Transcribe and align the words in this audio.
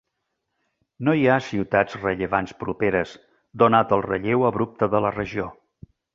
No 1.09 1.13
hi 1.19 1.27
ha 1.27 1.35
ciutats 1.47 1.97
rellevants 1.99 2.55
properes, 2.65 3.13
donat 3.65 3.95
el 3.99 4.05
relleu 4.09 4.49
abrupte 4.51 4.91
de 4.97 5.05
la 5.07 5.15
regió. 5.21 5.49